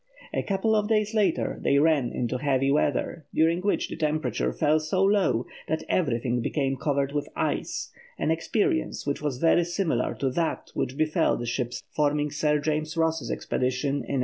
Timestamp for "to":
10.15-10.31